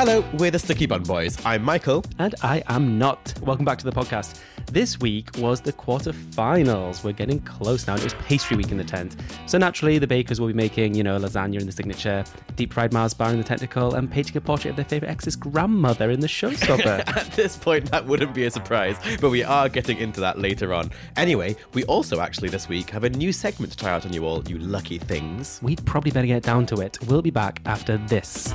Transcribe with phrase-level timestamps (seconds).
[0.00, 1.36] Hello, we're the Sticky Bun Boys.
[1.44, 2.02] I'm Michael.
[2.18, 3.34] And I am not.
[3.42, 4.40] Welcome back to the podcast.
[4.72, 7.04] This week was the quarterfinals.
[7.04, 7.96] We're getting close now.
[7.96, 9.16] It was pastry week in the tent.
[9.44, 12.24] So naturally, the bakers will be making, you know, lasagna in the signature,
[12.56, 15.36] deep fried Mars bar in the technical, and painting a portrait of their favourite ex's
[15.36, 17.06] grandmother in the showstopper.
[17.14, 20.72] At this point, that wouldn't be a surprise, but we are getting into that later
[20.72, 20.90] on.
[21.16, 24.24] Anyway, we also actually this week have a new segment to try out on you
[24.24, 25.60] all, you lucky things.
[25.62, 26.96] We'd probably better get down to it.
[27.06, 28.54] We'll be back after this.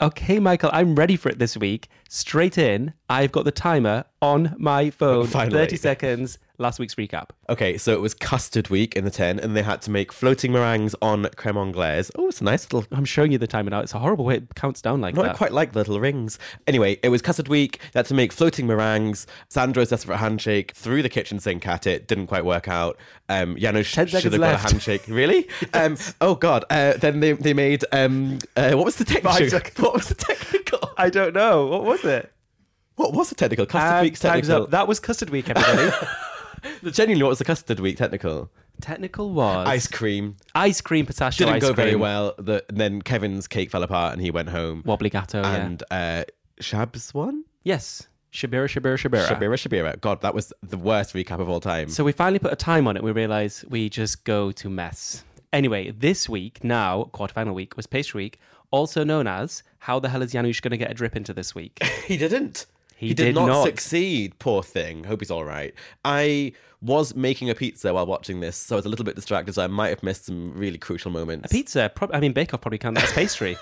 [0.00, 1.88] Okay, Michael, I'm ready for it this week.
[2.08, 5.26] Straight in, I've got the timer on my phone.
[5.38, 5.58] Finally.
[5.58, 7.30] 30 seconds, last week's recap.
[7.48, 10.52] Okay, so it was custard week in the 10, and they had to make floating
[10.52, 12.10] meringues on creme anglaise.
[12.16, 13.80] Oh, it's a nice little I'm showing you the timer now.
[13.80, 16.38] It's a horrible way it counts down like No, I quite like the little rings.
[16.66, 17.78] Anyway, it was custard week.
[17.92, 19.26] They had to make floating meringues.
[19.48, 22.06] Sandro's desperate handshake threw the kitchen sink at it.
[22.08, 22.98] Didn't quite work out.
[23.28, 25.04] Um, Ten should have got a handshake.
[25.08, 25.48] Really?
[25.74, 26.64] um, oh God.
[26.70, 29.28] Uh, then they they made um, uh, what was the technical?
[29.84, 30.90] What was the technical?
[30.96, 31.66] I don't know.
[31.66, 32.32] What was it?
[32.96, 33.64] What was the technical?
[33.66, 34.64] Custard And week's technical.
[34.64, 34.70] up.
[34.70, 35.96] That was custard week, everybody.
[36.92, 38.50] Genuinely, what was the custard week technical?
[38.80, 40.36] Technical was Ice cream.
[40.54, 42.00] ice cream pistachio Didn't ice go very cream.
[42.00, 42.34] well.
[42.38, 44.82] The, and then Kevin's cake fell apart and he went home.
[44.86, 45.54] Wobbly gateau, yeah.
[45.56, 46.24] and uh,
[46.60, 47.44] Shab's one.
[47.64, 48.06] Yes.
[48.32, 49.26] Syabira, Syabira, Syabira.
[49.26, 50.00] Syabira Syabira.
[50.00, 51.88] God, that was the worst recap of all time.
[51.88, 53.02] So we finally put a time on it.
[53.02, 55.24] We realised we just go to mess.
[55.52, 58.38] Anyway, this week, now, quarterfinal week, was pastry week,
[58.70, 61.54] also known as How the hell is Janusz going to get a drip into this
[61.54, 61.82] week?
[62.06, 62.66] He didn't.
[62.98, 63.64] He did, did not, not.
[63.64, 64.36] succeed.
[64.40, 65.04] Poor thing.
[65.04, 65.72] Hope he's all right.
[66.04, 69.52] I was making a pizza while watching this, so I was a little bit distracted.
[69.52, 71.46] So I might have missed some really crucial moments.
[71.46, 73.56] A pizza, prob- I mean, Bake Off probably count that as pastry.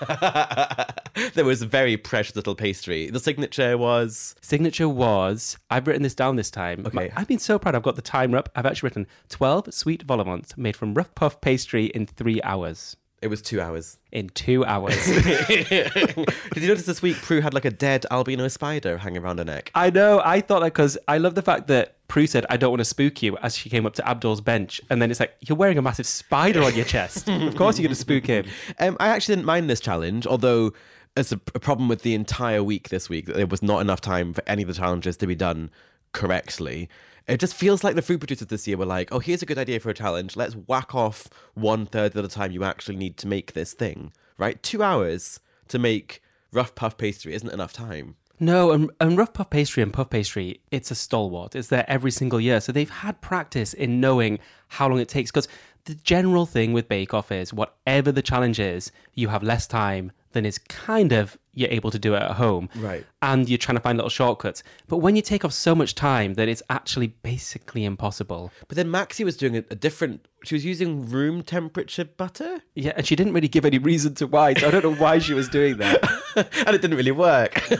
[1.35, 3.11] there was a very precious little pastry.
[3.11, 6.87] The signature was Signature was, I've written this down this time.
[6.87, 7.11] Okay.
[7.15, 7.75] I've been so proud.
[7.75, 8.49] I've got the timer up.
[8.55, 12.97] I've actually written 12 sweet vol au made from rough puff pastry in three hours.
[13.21, 13.97] It was two hours.
[14.11, 14.95] In two hours.
[15.05, 19.43] Did you notice this week Prue had like a dead albino spider hanging around her
[19.43, 19.71] neck?
[19.73, 20.21] I know.
[20.23, 22.85] I thought that because I love the fact that Prue said, I don't want to
[22.85, 24.79] spook you as she came up to Abdul's bench.
[24.89, 27.27] And then it's like, you're wearing a massive spider on your chest.
[27.27, 28.45] of course you're going to spook him.
[28.79, 30.73] Um, I actually didn't mind this challenge, although
[31.15, 33.99] it's a, a problem with the entire week this week that there was not enough
[33.99, 35.71] time for any of the challenges to be done
[36.17, 36.89] correctly.
[37.27, 39.59] It just feels like the food producers this year were like, oh, here's a good
[39.59, 40.35] idea for a challenge.
[40.35, 44.11] Let's whack off one third of the time you actually need to make this thing,
[44.37, 44.61] right?
[44.63, 48.15] Two hours to make rough puff pastry isn't enough time.
[48.39, 51.55] No, and, and rough puff pastry and puff pastry, it's a stalwart.
[51.55, 52.61] It's there every single year.
[52.61, 54.39] So they've had practice in knowing
[54.69, 55.29] how long it takes.
[55.29, 55.47] Because
[55.85, 60.11] the general thing with Bake Off is whatever the challenge is, you have less time
[60.31, 62.69] than is kind of you're able to do it at home.
[62.75, 63.03] Right.
[63.21, 64.61] And you're trying to find little shortcuts.
[64.87, 68.51] But when you take off so much time that it's actually basically impossible.
[68.67, 72.61] But then Maxy was doing a, a different, she was using room temperature butter.
[72.75, 74.53] Yeah, and she didn't really give any reason to why.
[74.53, 76.03] So I don't know why she was doing that.
[76.35, 77.59] and it didn't really work.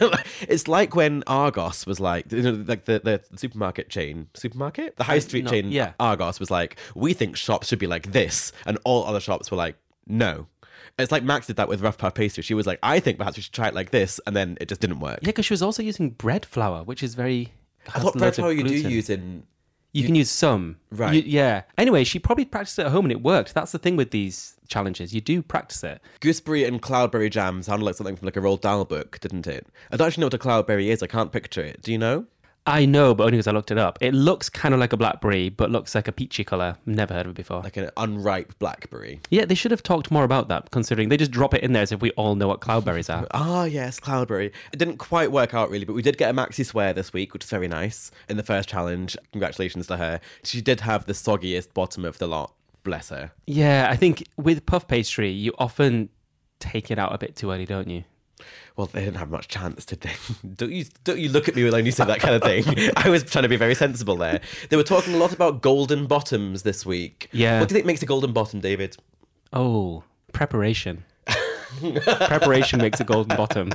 [0.41, 5.03] it's like when Argos was like, you know, like the, the supermarket chain, supermarket, the
[5.03, 5.71] high street no, chain.
[5.71, 5.93] yeah.
[5.99, 9.57] Argos was like, we think shops should be like this, and all other shops were
[9.57, 9.75] like,
[10.07, 10.47] no.
[10.99, 12.41] It's like Max did that with rough puff pastry.
[12.43, 14.67] She was like, I think perhaps we should try it like this, and then it
[14.67, 15.19] just didn't work.
[15.21, 17.53] Yeah, because she was also using bread flour, which is very.
[17.93, 19.43] I thought bread flour you do use in.
[19.93, 20.77] You can use some.
[20.91, 21.13] Right.
[21.15, 21.63] You- yeah.
[21.77, 23.53] Anyway, she probably practiced it at home and it worked.
[23.55, 25.13] That's the thing with these challenges.
[25.13, 26.01] You do practice it.
[26.19, 29.65] Gooseberry and cloudberry jam sounded like something from like a Roald Dahl book, didn't it?
[29.91, 31.01] I don't actually know what a cloudberry is.
[31.01, 31.81] I can't picture it.
[31.81, 32.25] Do you know?
[32.67, 33.97] I know, but only because I looked it up.
[34.01, 36.77] It looks kind of like a blackberry, but looks like a peachy color.
[36.85, 37.61] Never heard of it before.
[37.61, 39.21] Like an unripe blackberry.
[39.29, 41.83] yeah, they should have talked more about that, considering they just drop it in there
[41.83, 43.25] as if we all know what cloudberries are.
[43.49, 44.51] Ah, yes, Cloudberry.
[44.73, 47.33] It didn't quite work out really, but we did get a Maxy Swear this week,
[47.33, 48.11] which is very nice.
[48.27, 50.19] In the first challenge, congratulations to her.
[50.43, 52.53] She did have the soggiest bottom of the lot.
[52.83, 53.31] Bless her.
[53.45, 56.09] Yeah, I think with puff pastry, you often
[56.59, 58.03] take it out a bit too early, don't you?
[58.75, 60.11] Well, they didn't have much chance, did they?
[60.55, 62.91] don't you don't you look at me when you say that kind of thing?
[62.95, 64.39] I was trying to be very sensible there.
[64.69, 67.29] They were talking a lot about golden bottoms this week.
[67.31, 67.59] Yeah.
[67.59, 68.97] What do you think makes a golden bottom, David?
[69.53, 70.03] Oh,
[70.33, 71.03] preparation.
[72.03, 73.71] preparation makes a golden bottom.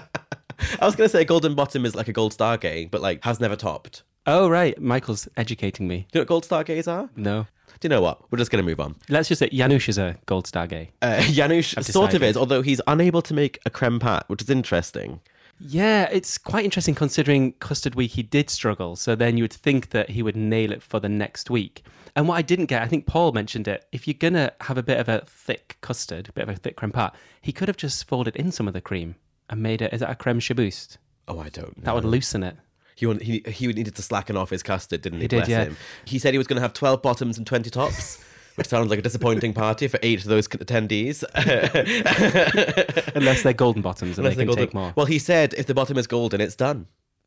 [0.80, 3.00] I was going to say a golden bottom is like a gold star gay, but
[3.00, 4.02] like has never topped.
[4.26, 4.80] Oh, right.
[4.80, 6.06] Michael's educating me.
[6.12, 7.10] Do you know what gold star gays are?
[7.16, 7.46] No.
[7.82, 8.30] Do you know what?
[8.30, 8.94] We're just going to move on.
[9.08, 10.92] Let's just say Janusz is a gold star gay.
[11.02, 14.48] Uh, Janusz sort of is, although he's unable to make a creme pat, which is
[14.48, 15.18] interesting.
[15.58, 18.94] Yeah, it's quite interesting considering custard week he did struggle.
[18.94, 21.82] So then you would think that he would nail it for the next week.
[22.14, 23.84] And what I didn't get, I think Paul mentioned it.
[23.90, 26.76] If you're gonna have a bit of a thick custard, a bit of a thick
[26.76, 29.16] creme pat, he could have just folded in some of the cream
[29.50, 29.92] and made it.
[29.92, 30.98] Is that a creme chiboust?
[31.26, 31.82] Oh, I don't know.
[31.82, 32.56] That would loosen it.
[32.94, 35.24] He, want- he, he needed to slacken off his custard, didn't he?
[35.24, 35.64] He did, Bless yeah.
[35.64, 35.76] him.
[36.04, 38.22] He said he was going to have 12 bottoms and 20 tops,
[38.56, 41.24] which sounds like a disappointing party for eight of those attendees.
[43.14, 44.92] Unless they're golden bottoms and Unless they can golden- take more.
[44.96, 46.86] Well, he said if the bottom is golden, it's done.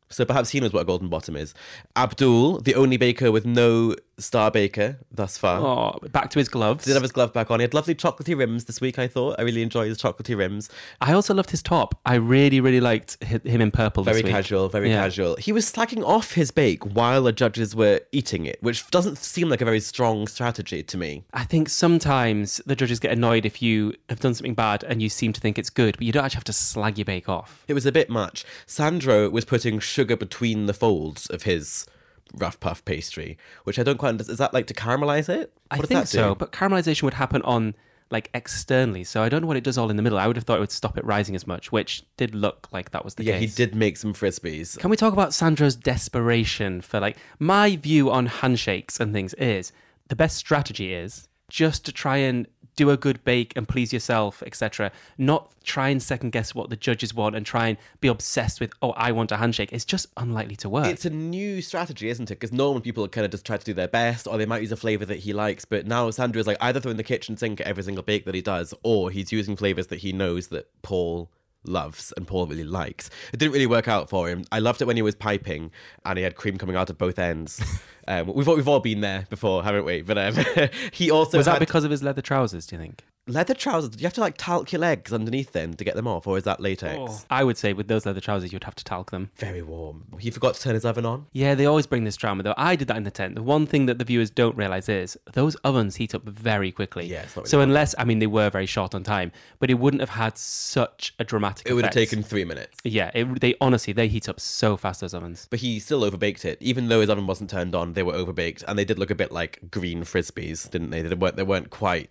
[0.09, 1.53] So perhaps he knows what a golden bottom is.
[1.95, 5.59] Abdul, the only baker with no star baker thus far.
[5.59, 6.85] Oh, back to his gloves.
[6.85, 7.59] Did have his glove back on.
[7.59, 9.35] He had lovely chocolatey rims this week, I thought.
[9.37, 10.69] I really enjoyed his chocolatey rims.
[11.01, 11.99] I also loved his top.
[12.05, 14.33] I really, really liked him in purple Very this week.
[14.33, 15.01] casual, very Yeah.
[15.01, 15.35] casual.
[15.35, 19.49] He was slacking off his bake while the judges were eating it, which doesn't seem
[19.49, 21.23] like a very strong strategy to me.
[21.33, 25.09] I think sometimes the judges get annoyed if you have done something bad and you
[25.09, 27.63] seem to think it's good, but you don't actually have to slag your bake off.
[27.67, 28.45] It was a bit much.
[28.65, 31.85] Sandro was putting sugar between the folds of his
[32.33, 34.33] rough puff pastry, which I don't quite understand.
[34.33, 35.53] Is that like to caramelize it?
[35.71, 37.75] I What does think so, but caramelization would happen on
[38.11, 40.17] like externally, so I don't know what it does all in the middle.
[40.19, 42.91] I would have thought it would stop it rising as much, which did look like
[42.91, 43.33] that was the case.
[43.33, 44.77] Yeah, he did make some frisbees.
[44.77, 49.71] Can we talk about Sandro's desperation for like my view on handshakes and things is
[50.07, 54.43] the best strategy is just to try and do a good bake and please yourself,
[54.45, 54.91] etc.
[55.17, 58.73] Not try and second guess what the judges want and try and be obsessed with,
[58.81, 59.71] oh, I want a handshake.
[59.71, 60.87] It's just unlikely to work.
[60.87, 62.35] It's a new strategy, isn't it?
[62.35, 64.71] Because normally people kind of just try to do their best, or they might use
[64.71, 65.65] a flavor that he likes.
[65.65, 68.35] But now Sandro is like either throwing the kitchen sink at every single bake that
[68.35, 71.29] he does, or he's using flavors that he knows that Paul
[71.67, 73.09] loves and Paul really likes.
[73.33, 74.45] It didn't really work out for him.
[74.51, 75.71] I loved it when he was piping
[76.05, 77.61] and he had cream coming out of both ends.
[78.07, 80.01] um, we've all, we've all been there before, haven't we?
[80.01, 80.35] But um,
[80.91, 83.03] he also Was that had because of his leather trousers, do you think?
[83.27, 83.91] Leather trousers.
[83.91, 86.37] Do you have to like talc your legs underneath them to get them off, or
[86.37, 86.95] is that latex?
[86.97, 87.21] Oh.
[87.29, 89.31] I would say with those leather trousers, you'd have to talc them.
[89.35, 90.05] Very warm.
[90.19, 91.25] He forgot to turn his oven on.
[91.31, 92.53] Yeah, they always bring this drama though.
[92.57, 93.35] I did that in the tent.
[93.35, 97.05] The one thing that the viewers don't realize is those ovens heat up very quickly.
[97.05, 99.69] Yeah, it's not really so unless I mean they were very short on time, but
[99.69, 101.67] it wouldn't have had such a dramatic.
[101.67, 102.77] It would have taken three minutes.
[102.83, 105.47] Yeah, it, they honestly they heat up so fast those ovens.
[105.49, 107.93] But he still overbaked it, even though his oven wasn't turned on.
[107.93, 111.01] They were overbaked, and they did look a bit like green frisbees, didn't they?
[111.01, 111.35] They weren't.
[111.35, 112.09] They weren't quite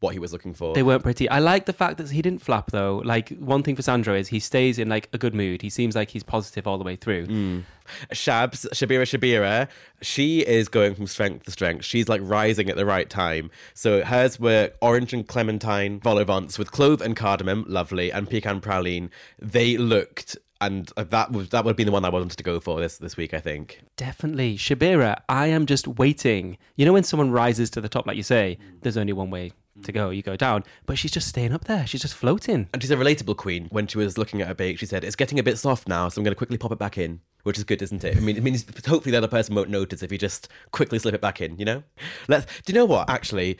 [0.00, 0.74] what he was looking for.
[0.74, 1.28] They weren't pretty.
[1.28, 3.02] I like the fact that he didn't flap though.
[3.04, 5.60] Like one thing for Sandro is he stays in like a good mood.
[5.62, 7.26] He seems like he's positive all the way through.
[7.26, 7.64] Mm.
[8.12, 9.68] Shabs, Syabira Syabira,
[10.00, 11.84] she is going from strength to strength.
[11.84, 13.50] She's like rising at the right time.
[13.74, 18.62] So hers were orange and clementine vol au with clove and cardamom, lovely, and pecan
[18.62, 19.10] praline.
[19.38, 22.58] They looked, and that was that would have been the one I wanted to go
[22.58, 23.34] for this this week.
[23.34, 23.82] I think.
[23.96, 24.56] Definitely.
[24.56, 26.56] Syabira, I am just waiting.
[26.76, 29.52] You know, when someone rises to the top, like you say, there's only one way
[29.84, 30.10] to go.
[30.10, 30.64] You go down.
[30.86, 31.86] But she's just staying up there.
[31.86, 32.68] She's just floating.
[32.72, 33.66] And she's a relatable queen.
[33.70, 36.08] When she was looking at her bake, she said, "It's getting a bit soft now,
[36.08, 38.16] so I'm going to quickly pop it back in." Which is good, isn't it?
[38.16, 41.14] I mean, it means hopefully the other person won't notice if you just quickly slip
[41.14, 41.58] it back in.
[41.58, 41.82] You know?
[42.28, 42.46] Let's.
[42.62, 43.08] Do you know what?
[43.08, 43.58] Actually,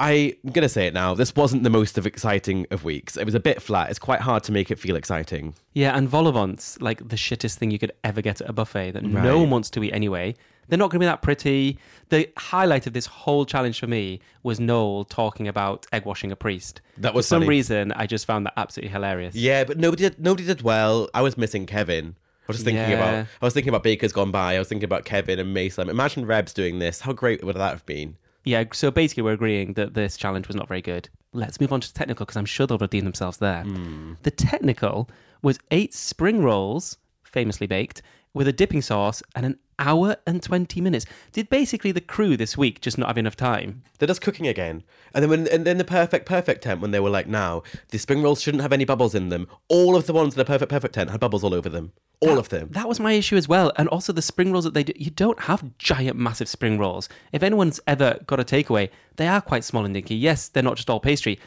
[0.00, 1.14] I'm going to say it now.
[1.14, 3.18] This wasn't the most of exciting of weeks.
[3.18, 3.90] It was a bit flat.
[3.90, 5.54] It's quite hard to make it feel exciting.
[5.74, 8.54] Yeah, and vol au vents, like the shittest thing you could ever get at a
[8.54, 10.34] buffet that no one wants to eat anyway.
[10.70, 11.78] They're not going to be that pretty.
[12.08, 16.36] The highlight of this whole challenge for me was Noel talking about egg washing a
[16.36, 16.80] priest.
[16.96, 17.48] That was For some funny.
[17.50, 19.34] reason, I just found that absolutely hilarious.
[19.34, 20.18] Yeah, but nobody did.
[20.18, 21.08] Nobody did well.
[21.12, 22.14] I was missing Kevin.
[22.16, 22.96] I was just thinking Yeah.
[22.96, 23.26] about.
[23.42, 24.56] I was thinking about Baker's gone by.
[24.56, 25.88] I was thinking about Kevin and Maisam.
[25.88, 27.00] Imagine Rebs doing this.
[27.02, 28.16] How great would that have been?
[28.44, 31.08] Yeah, so basically, we're agreeing that this challenge was not very good.
[31.32, 33.62] Let's move on to the technical because I'm sure they'll redeem themselves there.
[33.64, 34.14] Hmm.
[34.22, 35.08] The technical
[35.42, 40.80] was eight spring rolls, famously baked, with a dipping sauce and an hour and 20
[40.80, 41.06] minutes.
[41.32, 43.82] Did basically the crew this week just not have enough time?
[43.98, 44.84] They're just cooking again.
[45.14, 47.98] And then when and then the perfect perfect tent when they were like, now the
[47.98, 49.48] spring rolls shouldn't have any bubbles in them.
[49.68, 51.92] All of the ones in the perfect perfect tent had bubbles all over them.
[52.20, 52.68] All of them.
[52.72, 53.72] That was my issue as well.
[53.76, 57.08] And also the spring rolls that they do, you don't have giant, massive spring rolls.
[57.32, 60.16] If anyone's ever got a takeaway, they are quite small and dinky.
[60.16, 61.40] Yes, they're not just all pastry,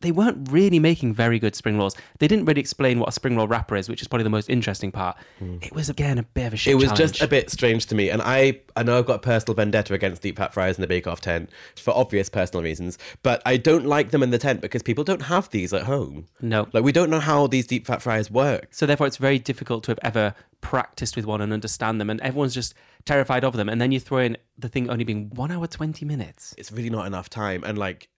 [0.00, 1.96] they weren't really making very good spring rolls.
[2.18, 4.48] They didn't really explain what a spring roll wrapper is, which is probably the most
[4.48, 5.16] interesting part.
[5.38, 5.58] Hmm.
[5.60, 6.72] It was again a bit of a shit.
[6.72, 6.98] It was challenge.
[6.98, 9.94] just a bit strange to me, and I I know I've got a personal vendetta
[9.94, 13.56] against deep fat fries in the Bake Off tent for obvious personal reasons, but I
[13.56, 16.26] don't like them in the tent because people don't have these at home.
[16.40, 16.68] No.
[16.72, 18.68] like we don't know how these deep fat fries work.
[18.70, 22.20] So therefore, it's very difficult to have ever practiced with one and understand them, and
[22.20, 22.74] everyone's just
[23.04, 23.68] terrified of them.
[23.68, 26.54] And then you throw in the thing only being one hour twenty minutes.
[26.56, 28.08] It's really not enough time, and like.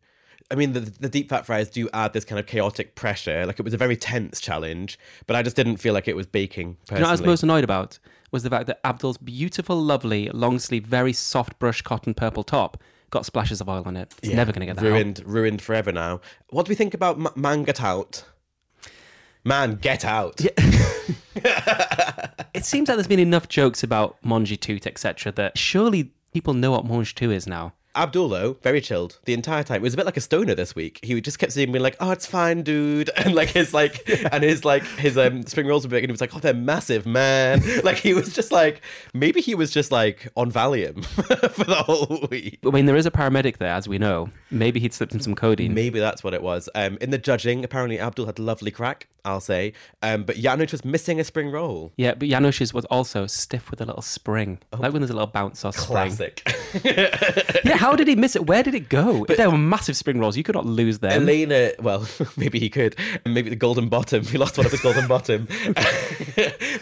[0.50, 3.46] I mean, the, the deep fat fries do add this kind of chaotic pressure.
[3.46, 6.26] Like it was a very tense challenge, but I just didn't feel like it was
[6.26, 6.76] baking.
[6.86, 6.98] Personally.
[6.98, 7.98] You know what I was most annoyed about
[8.32, 12.82] was the fact that Abdul's beautiful, lovely, long sleeve, very soft brush cotton purple top
[13.10, 14.14] got splashes of oil on it.
[14.18, 14.92] It's Yeah, never going to get that out.
[14.92, 16.20] ruined, ruined forever now.
[16.50, 18.24] What do we think about M- Man Get Out?
[19.44, 20.40] Man, get out.
[22.52, 26.72] It seems like there's been enough jokes about mange tout, etc., that surely people know
[26.72, 27.72] what mange tout is now.
[27.96, 29.76] Abdul, though, very chilled the entire time.
[29.76, 31.00] It was a bit like a stoner this week.
[31.02, 34.44] He just kept saying, being like, "Oh, it's fine, dude," and like his like, and
[34.44, 37.06] his like his um spring rolls were big, and he was like, "Oh, they're massive,
[37.06, 38.82] man." like he was just like,
[39.12, 42.58] maybe he was just like on Valium for the whole week.
[42.64, 44.30] I mean, there is a paramedic there, as we know.
[44.50, 45.74] Maybe he'd slipped in some codeine.
[45.74, 46.68] Maybe that's what it was.
[46.74, 49.08] Um, in the judging, apparently Abdul had a lovely crack.
[49.24, 51.92] I'll say, um, but Janusz was missing a spring roll.
[51.96, 54.60] Yeah, but Janusz's was also stiff with a little spring.
[54.72, 55.88] like when there's a little bounce or spring.
[55.90, 56.16] Oh.
[56.16, 56.42] Classic.
[57.64, 58.46] Yeah, how did he miss it?
[58.46, 59.24] Where did it go?
[59.24, 60.36] If there were massive spring rolls.
[60.36, 61.12] You could not lose them.
[61.12, 62.06] Elena, well,
[62.36, 62.94] maybe he could.
[63.24, 64.22] Maybe the golden bottom.
[64.30, 65.48] He lost one of his golden bottom.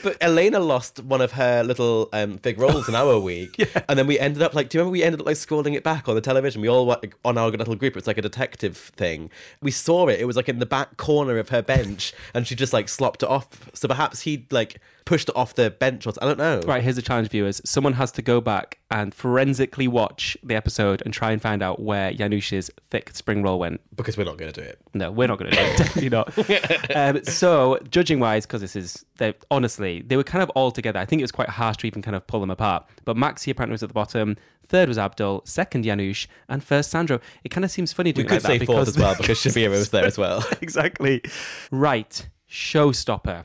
[0.03, 3.55] but Elena lost one of her little um, fig rolls in our week.
[3.89, 5.85] And then we ended up like, do you remember we ended up like scrolling it
[5.85, 6.61] back on the television?
[6.61, 7.97] We all were like, on our little group.
[7.97, 9.31] It's like a detective thing.
[9.63, 10.21] We saw it.
[10.21, 13.23] It was like in the back corner of her bench, and she just like slopped
[13.23, 13.71] it off.
[13.73, 16.61] So perhaps he like pushed it off the bench or I don't know.
[16.67, 17.63] Right, here's a challenge, viewers.
[17.65, 21.81] Someone has to go back and forensically watch the episode and try and find out
[21.81, 23.81] where Janusz's thick spring roll went.
[23.95, 24.79] Because we're not going to do it.
[24.95, 25.77] No, we're not going to do it.
[25.79, 26.97] Definitely not.
[26.97, 29.05] um, so, judging wise, because this is,
[29.51, 30.99] honestly, they were kind of all together.
[30.99, 32.87] I think it was quite harsh to even kind of pull them apart.
[33.05, 34.37] But Maxy apparently was at the bottom.
[34.69, 35.43] Third was Abdul.
[35.47, 37.21] Second, Janusz, And first, Sandro.
[37.43, 39.15] It kind of seems funny to We could like say that fourth because as well
[39.17, 40.45] because Syabira was there as well.
[40.61, 41.23] exactly.
[41.71, 42.29] Right.
[42.51, 43.45] Showstopper.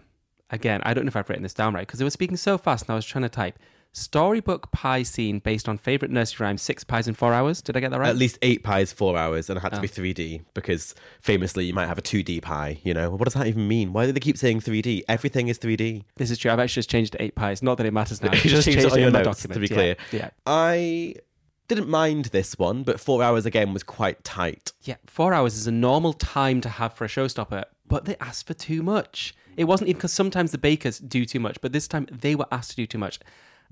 [0.49, 2.57] Again, I don't know if I've written this down right because they were speaking so
[2.57, 3.57] fast and I was trying to type.
[3.95, 7.61] Storybook pie scene based on favourite nursery rhyme, six pies in four hours.
[7.61, 8.09] Did I get that right?
[8.09, 9.81] At least eight pies, four hours, and it had to Oh.
[9.81, 12.79] be 3D because famously you might have a 2D pie.
[12.83, 13.93] You know, what does that even mean?
[13.93, 15.03] Why do they keep saying 3D?
[15.07, 16.05] Everything is 3D.
[16.15, 16.49] This is true.
[16.51, 17.61] I've actually just changed it to eight pies.
[17.61, 18.31] Not that it matters now.
[18.43, 19.69] You just changed it on in your my notes, to document.
[19.69, 20.21] be Yeah, clear.
[20.21, 20.29] Yeah.
[20.47, 21.15] I
[21.67, 24.71] didn't mind this one, but four hours again was quite tight.
[24.81, 24.95] Yeah.
[25.05, 28.55] Four hours is a normal time to have for a showstopper, but they asked for
[28.55, 29.35] too much.
[29.55, 32.47] It wasn't even because sometimes the bakers do too much, but this time they were
[32.51, 33.19] asked to do too much.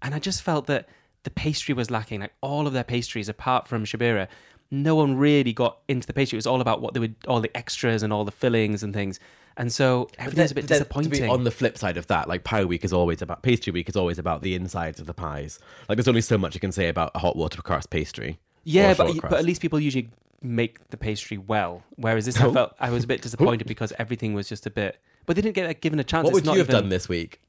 [0.01, 0.87] And I just felt that
[1.23, 2.21] the pastry was lacking.
[2.21, 4.27] Like all of their pastries, apart from Syabira,
[4.71, 6.37] no one really got into the pastry.
[6.37, 8.93] It was all about what they would, all the extras and all the fillings and
[8.93, 9.19] things.
[9.57, 11.11] And so everything was a bit disappointing.
[11.11, 13.71] To be on the flip side of that, like pie week is always about pastry
[13.71, 15.59] week is always about the insides of the pies.
[15.89, 18.39] Like there's only so much you can say about a hot water crust pastry.
[18.63, 20.09] Yeah, but, short but at least people usually
[20.41, 21.83] make the pastry well.
[21.97, 24.97] Whereas this, I felt I was a bit disappointed because everything was just a bit.
[25.25, 26.23] But they didn't get like, given a chance.
[26.23, 27.41] What It's would not you have even- done this week?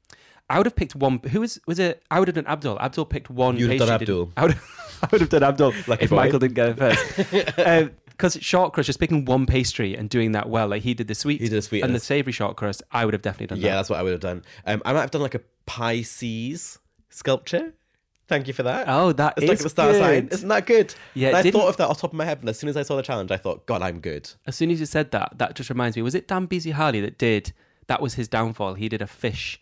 [0.49, 1.19] I would have picked one.
[1.19, 2.03] Who was was it?
[2.11, 2.79] I would have done Abdul.
[2.79, 3.57] Abdul picked one.
[3.57, 4.31] You'd have done Abdul.
[4.37, 4.59] I would.
[5.03, 6.15] I would have done Abdul if boy.
[6.15, 7.91] Michael didn't get it first.
[8.13, 11.15] Because short crust, just picking one pastry and doing that well, like he did the
[11.15, 12.83] sweet, He did the sweet and the savoury short crust.
[12.91, 13.65] I would have definitely done that.
[13.65, 13.77] Yeah, that.
[13.77, 14.43] that's what I would have done.
[14.67, 16.77] Um, I might have done like a Pisces
[17.09, 17.73] sculpture.
[18.27, 18.85] Thank you for that.
[18.87, 20.25] Oh, that it's like is the star sign.
[20.25, 20.33] good.
[20.33, 20.93] Isn't that good?
[21.13, 22.69] Yeah, And I thought of that off the top of my head, and as soon
[22.69, 24.29] as I saw the challenge, I thought, God, I'm good.
[24.47, 26.03] As soon as you said that, that just reminds me.
[26.03, 27.51] Was it Dan Beasley Harling that did?
[27.87, 28.75] That was his downfall.
[28.75, 29.59] He did a fish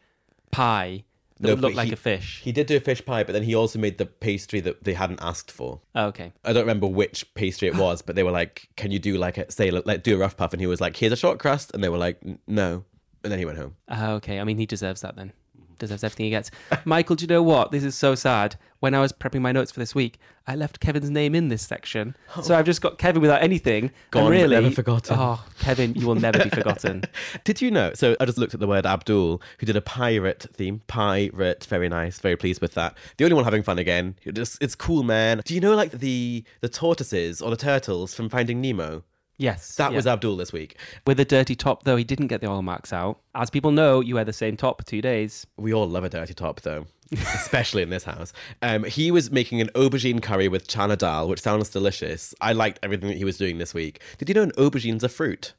[0.51, 1.03] pie
[1.39, 2.41] that No, would look like he- a fish.
[2.43, 4.93] He did do a fish pie, but then he also made the pastry that they
[4.93, 5.81] hadn't asked for.
[5.96, 6.34] Oh, okay.
[6.46, 9.38] I don't remember which pastry it was, but they were like, "Can you do like
[9.39, 11.72] a say like do a rough puff?" And he was like, "Here's a short crust,"
[11.74, 12.84] and they were like, "No,"
[13.24, 13.75] and then he went home.
[13.88, 14.39] Uh, okay.
[14.39, 15.34] I mean, he deserves that then.
[15.81, 16.51] Deserves everything he gets.
[16.85, 17.71] Michael, do you know what?
[17.71, 18.55] This is so sad.
[18.81, 21.61] When I was prepping my notes for this week, I left Kevin's name in this
[21.63, 22.15] section.
[22.43, 23.91] So I've just got Kevin without anything.
[24.11, 25.17] Gone, and really, never forgotten.
[25.19, 27.03] Oh, Kevin, you will never be forgotten.
[27.43, 27.93] Did you know?
[27.95, 30.81] So I just looked at the word Abdul, who did a pirate theme.
[30.88, 32.95] Pirate, very nice, very pleased with that.
[33.17, 34.15] The only one having fun again.
[34.33, 35.41] Just, it's cool, man.
[35.45, 39.03] Do you know like the the tortoises or the turtles from Finding Nemo?
[39.41, 39.75] Yes.
[39.75, 39.95] That yeah.
[39.95, 40.77] was Abdul this week.
[41.07, 43.21] With a dirty top, though, he didn't get the oil marks out.
[43.33, 45.48] As people know, you wear the same top for two days.
[45.57, 48.33] We all love a dirty top, though, especially in this house.
[48.62, 52.36] Um, he was making an aubergine curry with chana dal, which sounds delicious.
[52.39, 54.01] I liked everything that he was doing this week.
[54.19, 55.53] Did you know an aubergine's a fruit?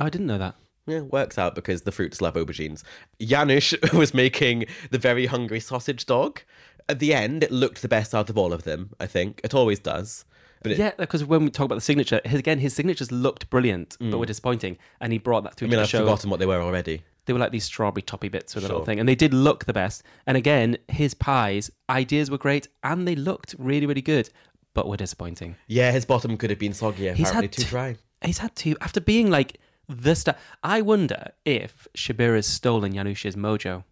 [0.00, 0.56] Oh, I didn't know that.
[0.88, 2.82] Yeah, works out because the fruits love aubergines.
[3.20, 6.42] Janusz was making the very hungry sausage dog.
[6.88, 9.40] At the end, it looked the best out of all of them, I think.
[9.44, 10.24] It always does.
[10.62, 13.48] But it, Yeah, because when we talk about the signature, his, again, his signatures looked
[13.50, 14.76] brilliant, but were disappointing.
[15.00, 15.70] And he brought that through Mm.
[15.70, 16.00] I mean, I've show.
[16.00, 17.02] forgotten what they were already.
[17.26, 18.98] They were like these strawberry toppy bits with a little thing.
[18.98, 20.02] And they did look the best.
[20.26, 24.30] And again, his pies, ideas were great and they looked really, really good,
[24.74, 25.56] but were disappointing.
[25.66, 27.96] Yeah, his bottom could have been soggier, He's apparently had too t- dry.
[28.22, 30.34] He's had to, after being like the star.
[30.62, 33.84] I wonder if Syabira's stolen Janusz's mojo.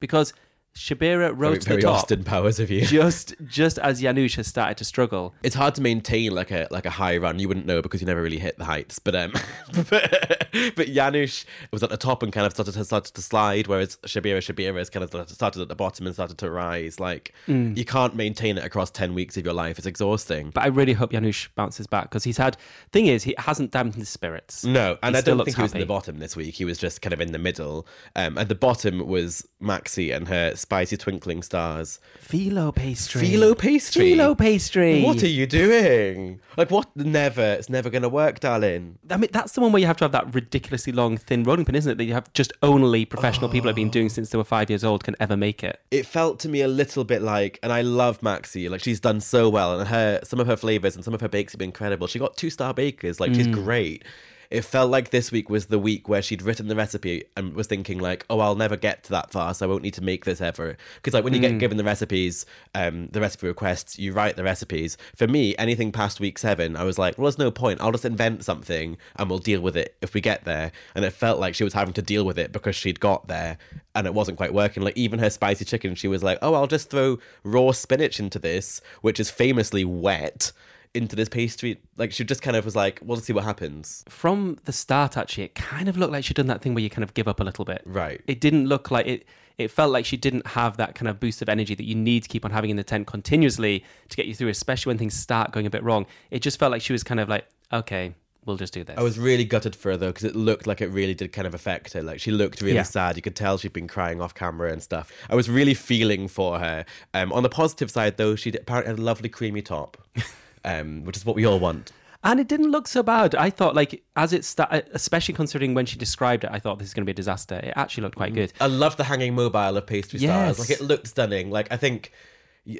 [0.00, 0.32] Because
[0.76, 2.82] Syabira rose Very, to very the top Austin Powers of you.
[2.86, 5.34] just just as Janusz has started to struggle.
[5.42, 7.38] It's hard to maintain like a like a high run.
[7.38, 8.98] You wouldn't know because you never really hit the heights.
[8.98, 9.32] But um,
[9.90, 13.68] but, but Janusz was at the top and kind of started to started to slide,
[13.68, 17.00] whereas Syabira Syabira has kind of started at the bottom and started to rise.
[17.00, 19.78] Like you can't maintain it across ten weeks of your life.
[19.78, 20.50] It's exhausting.
[20.50, 22.58] But I really hope Janusz bounces back because he's had.
[22.92, 24.62] Thing is, he hasn't dampened his spirits.
[24.62, 26.54] No, and He I don't think he was in the bottom this week.
[26.54, 27.86] He was just kind of in the middle.
[28.14, 32.00] Um, at the bottom was Maxy and her spicy twinkling stars.
[32.18, 33.20] filo pastry.
[33.20, 34.10] filo pastry.
[34.10, 35.00] filo pastry.
[35.00, 36.40] What are you doing?
[36.56, 36.88] Like what?
[36.96, 37.52] Never.
[37.52, 38.98] It's never gonna work, darling.
[39.08, 41.64] I mean, that's the one where you have to have that ridiculously long, thin rolling
[41.64, 41.98] pin, isn't it?
[41.98, 44.82] That you have just only professional people have been doing since they were five years
[44.82, 45.80] old can ever make it.
[45.92, 49.20] it felt to me a little bit like, and I love Maxy, like she's done
[49.20, 51.68] so well, and her some of her flavors and some of her bakes have been
[51.68, 52.08] incredible.
[52.08, 53.54] She got two star bakers, like she's mm.
[53.54, 54.04] great.
[54.50, 57.66] It felt like this week was the week where she'd written the recipe and was
[57.66, 60.24] thinking like, oh, I'll never get to that far, so I won't need to make
[60.24, 60.76] this ever.
[60.96, 64.44] Because like when you get given the recipes, um, the recipe requests, you write the
[64.44, 64.96] recipes.
[65.14, 67.80] For me, anything past week seven, I was like, well, there's no point.
[67.80, 70.72] I'll just invent something and we'll deal with it if we get there.
[70.94, 73.58] And it felt like she was having to deal with it because she'd got there
[73.94, 74.82] and it wasn't quite working.
[74.82, 78.38] Like even her spicy chicken, she was like, "Oh, I'll just throw raw spinach into
[78.38, 80.52] this, which is famously wet,
[80.96, 84.58] into this pastry." Like she just kind of was like, "We'll see what happens." From
[84.64, 87.04] the start, actually, it kind of looked like she'd done that thing where you kind
[87.04, 87.82] of give up a little bit.
[87.84, 88.20] Right.
[88.26, 89.26] It didn't look like it.
[89.58, 92.24] It felt like she didn't have that kind of boost of energy that you need
[92.24, 95.14] to keep on having in the tent continuously to get you through, especially when things
[95.14, 96.04] start going a bit wrong.
[96.30, 98.12] It just felt like she was kind of like, okay,
[98.44, 98.98] we'll just do this.
[98.98, 101.46] I was really gutted for her though because it looked like it really did kind
[101.46, 102.02] of affect her.
[102.02, 102.82] Like she looked really Yeah.
[102.82, 103.16] sad.
[103.16, 105.10] You could tell she'd been crying off camera and stuff.
[105.30, 106.84] I was really feeling for her.
[107.14, 109.96] Um, on the positive side though, she apparently had a lovely creamy top,
[110.66, 111.92] um, which is what we all want.
[112.24, 113.34] And it didn't look so bad.
[113.36, 116.88] I thought, like, as it started, especially considering when she described it, I thought this
[116.88, 117.54] is going to be a disaster.
[117.62, 118.52] It actually looked quite good.
[118.60, 120.56] I love the hanging mobile of pastry Yes.
[120.56, 120.58] stars.
[120.58, 121.50] Like it looked stunning.
[121.50, 122.10] Like I think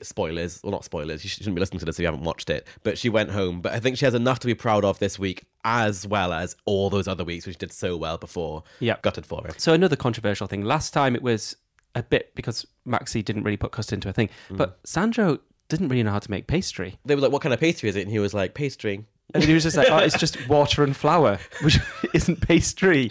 [0.03, 1.23] spoilers, well not spoilers.
[1.23, 2.67] You shouldn't be listening to this if you haven't watched it.
[2.83, 3.61] But she went home.
[3.61, 6.57] But I think she has enough to be proud of this week, as well as
[6.65, 8.65] all those other weeks which did so well before.
[8.81, 8.97] Yeah.
[9.03, 9.51] gutted for her.
[9.59, 10.63] So another controversial thing.
[10.65, 11.57] Last time it was
[11.95, 14.57] a bit because Maxy didn't really put custard into a thing, Mm.
[14.57, 16.99] but Sandro didn't really know how to make pastry.
[17.05, 19.43] They were like, "What kind of pastry is it?" And he was like, "Pastry." And
[19.43, 21.79] he was just like, oh, it's just water and flour, which
[22.15, 23.11] isn't pastry.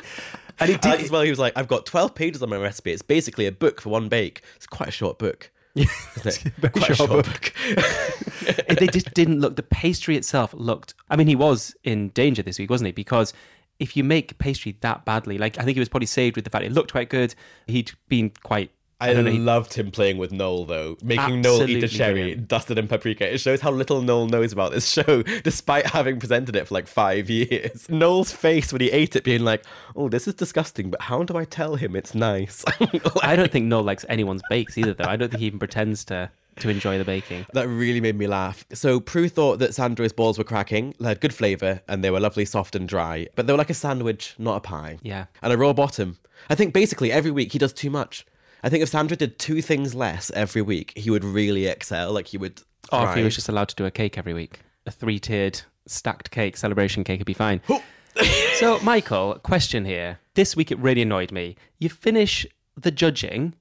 [0.60, 1.02] And he like did.
[1.02, 1.22] as well.
[1.24, 2.91] He was like, "I've got twelve pages on my recipe.
[2.91, 4.41] It's basically a book for one bake.
[4.56, 6.54] It's quite a short book." Yeah, Isn't it?
[6.56, 7.54] very Quite a short short book.
[7.76, 8.78] book.
[8.80, 9.58] they just didn't look.
[9.58, 10.94] The pastry itself looked.
[11.10, 12.91] I mean, he was in danger this week, wasn't he?
[12.94, 13.34] Because
[13.78, 16.50] if you make pastry that badly, like I think he was probably saved with the
[16.50, 17.36] fact it looked quite good.
[17.68, 18.72] He'd been quite.
[19.06, 22.13] I, I, he- um, loved him playing with Noel though, making Noel eat a cherry
[22.13, 22.48] brilliant.
[22.48, 23.34] dusted in paprika.
[23.34, 26.88] It shows how little Noel knows about this show, despite having presented it for like
[26.88, 27.88] five years.
[27.89, 29.63] Noel's face when he ate it, being like,
[29.96, 32.63] "Oh, this is disgusting," but how do I tell him it's nice?
[33.24, 35.06] I don't think Noel likes anyone's bakes either, though.
[35.06, 37.46] I don't think he even pretends to to enjoy the baking.
[37.52, 38.63] That really made me laugh.
[38.72, 40.96] So Prue thought that Sandro's balls were cracking.
[41.02, 43.28] They had good flavour and they were lovely, soft and dry.
[43.36, 44.98] But they were like a sandwich, not a pie.
[45.04, 45.26] Yeah.
[45.41, 46.18] And a raw bottom.
[46.50, 48.26] I think basically every week he does too much.
[48.65, 52.12] I think if Sandro did two things less every week, he would really excel.
[52.12, 52.62] Like he would.
[52.91, 55.62] Or if he was just allowed to do a cake every week, a three tiered
[55.86, 57.62] stacked cake, celebration cake would be fine.
[58.56, 60.19] so, Michael, question here.
[60.34, 61.56] This week it really annoyed me.
[61.78, 63.54] You finish the judging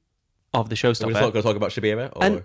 [0.54, 1.06] of the showstopper.
[1.06, 2.10] We're not going to talk about Syabira.
[2.16, 2.44] Or, And-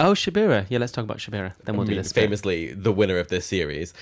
[0.00, 0.66] Oh, Syabira.
[0.68, 1.54] Yeah, let's talk about Syabira.
[1.64, 2.12] Then we'll I do mean, this.
[2.12, 2.22] bit.
[2.22, 3.92] famously the winner of this series.
[3.92, 3.96] Um,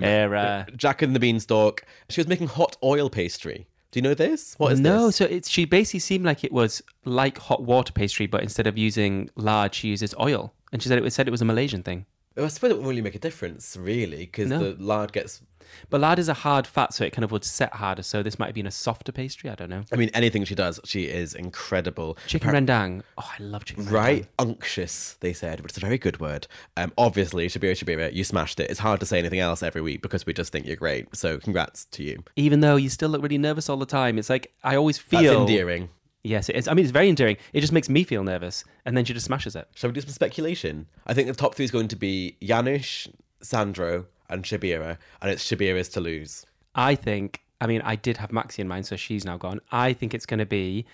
[0.00, 0.76] Syabira.
[0.76, 1.84] Jack and the Beanstalk.
[2.10, 3.68] She was making hot oil pastry.
[3.96, 4.56] Do you know this?
[4.58, 4.84] What is this?
[4.84, 5.16] no, this?
[5.16, 8.76] so it's she basically seemed like it was like hot water pastry, but instead of
[8.76, 10.52] using lard, she uses oil.
[10.70, 12.04] And she said it was said it was a Malaysian thing.
[12.36, 14.58] I suppose it won't really make a difference, really, because No.
[14.72, 15.42] the lard gets.
[15.90, 18.02] But lard is a hard fat, so it kind of would set harder.
[18.02, 19.50] So this might have been a softer pastry.
[19.50, 19.82] I don't know.
[19.92, 22.16] I mean, anything she does, she is incredible.
[22.28, 23.02] Chicken rendang.
[23.18, 23.92] Oh, I love chicken rendang.
[23.92, 26.46] Right, unctuous, they said, which is a very good word.
[26.76, 28.70] Um, obviously, Syabira Syabira, you smashed it.
[28.70, 31.14] It's hard to say anything else every week because we just think you're great.
[31.16, 32.22] So, congrats to you.
[32.36, 35.22] Even though you still look really nervous all the time, it's like I always That's
[35.24, 35.88] feel endearing.
[36.26, 36.66] Yes, it is.
[36.68, 37.36] I mean, it's very endearing.
[37.52, 39.68] It just makes me feel nervous, and then she just smashes it.
[39.74, 40.86] Shall we do some speculation?
[41.06, 43.08] I think the top three is going to be Janusz,
[43.40, 46.44] Sandro, and Syabira, and it's Syabira's to lose.
[46.74, 47.42] I think.
[47.60, 49.60] I mean, I did have Maxy in mind, so she's now gone.
[49.72, 50.84] I think it's going to be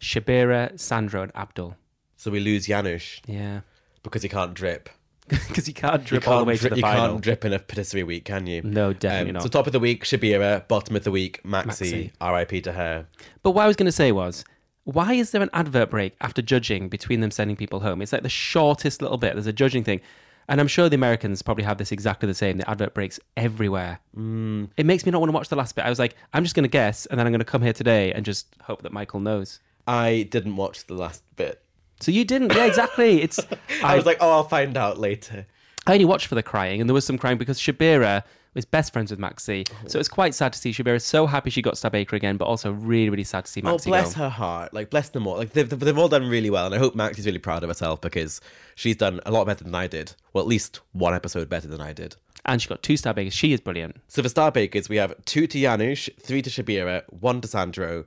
[0.00, 1.76] Syabira, Sandro, and Abdul.
[2.16, 3.60] So we lose Janusz Yeah,
[4.02, 4.88] because he can't drip.
[5.28, 7.08] because you can't You drip all the way dri- to the you final.
[7.08, 8.62] can't drip in a patisserie week, can you?
[8.62, 9.42] Um, No, definitely not.
[9.42, 10.66] So top of the week, Syabira.
[10.68, 11.66] Bottom of the week, Maxy.
[11.84, 12.12] Maxy.
[12.20, 12.60] R.I.P.
[12.62, 13.06] to her.
[13.42, 14.44] But what I was going to say was,
[14.86, 18.00] why is there an advert break after judging between them sending people home?
[18.00, 19.34] It's like the shortest little bit.
[19.34, 20.00] There's a judging thing.
[20.48, 22.56] And I'm sure the Americans probably have this exactly the same.
[22.58, 23.98] The advert breaks everywhere.
[24.16, 24.70] Mm.
[24.76, 25.84] It makes me not want to watch the last bit.
[25.84, 27.72] I was like, I'm just going to guess, and then I'm going to come here
[27.72, 29.58] today and just hope that Michael knows.
[29.88, 31.62] I didn't watch the last bit.
[31.98, 32.54] So you didn't?
[32.54, 33.22] Yeah, exactly.
[33.22, 33.40] It's
[33.82, 35.46] I, was like, oh, I'll find out later.
[35.88, 38.22] I only watched for the crying, and there was some crying because Syabira
[38.56, 39.64] was best friends with Maxy.
[39.70, 39.88] Oh.
[39.88, 42.46] So it's quite sad to see Syabira so happy she got Star Baker again, but
[42.46, 44.22] also really, really sad to see oh, Maxy Oh, bless go.
[44.24, 44.74] her heart.
[44.74, 45.36] Like, bless them all.
[45.36, 46.66] Like, they've, they've all done really well.
[46.66, 48.40] And I hope Max is really proud of herself because
[48.74, 50.14] she's done a lot better than I did.
[50.32, 52.16] Well, at least one episode better than I did.
[52.44, 53.34] And she got two Star Bakers.
[53.34, 53.96] She is brilliant.
[54.08, 58.04] So for Star Bakers, we have two to Janusz, three to Syabira, one to Sandro,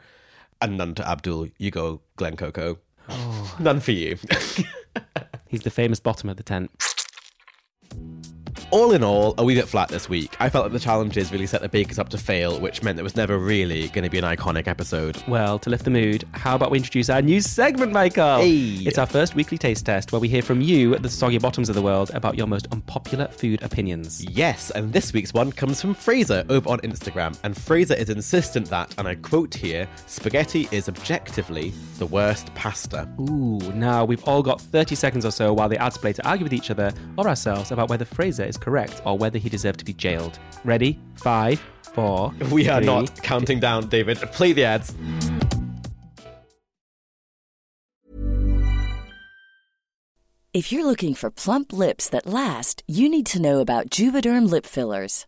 [0.62, 1.50] and none to Abdul.
[1.58, 2.80] You go, Glen Coco.
[3.08, 3.56] Oh.
[3.60, 4.18] None for you.
[5.48, 6.72] He's the famous bottom of the tent.
[8.72, 10.36] All in all, a wee bit flat this week.
[10.40, 13.04] I felt like the challenges really set the bakers up to fail, which meant there
[13.04, 15.22] was never really going to be an iconic episode.
[15.28, 18.40] Well, to lift the mood, how about we introduce our new segment, Michael?
[18.40, 18.84] Hey.
[18.86, 21.76] It's our first weekly taste test where we hear from you, the soggy bottoms of
[21.76, 24.24] the world, about your most unpopular food opinions.
[24.26, 27.38] Yes, and this week's one comes from Fraser over on Instagram.
[27.44, 33.10] And Fraser is insistent that, and I quote here, spaghetti is objectively the worst pasta.
[33.20, 36.44] Ooh, now we've all got 30 seconds or so while the ads play to argue
[36.44, 39.86] with each other or ourselves about whether Fraser is correct or whether he deserved to
[39.86, 40.38] be jailed.
[40.66, 41.00] Ready?
[41.16, 41.60] Five,
[41.94, 42.32] four.
[42.52, 42.86] We are three.
[42.86, 44.18] not counting down, David.
[44.34, 44.94] Play the ads.
[50.52, 54.66] If you're looking for plump lips that last, you need to know about Juvederm lip
[54.66, 55.28] fillers.